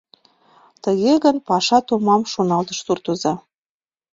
«Тыге 0.83 1.13
гын, 1.23 1.35
паша 1.47 1.79
томам,— 1.87 2.21
шоналтыш 2.33 2.77
суртоза. 2.85 3.33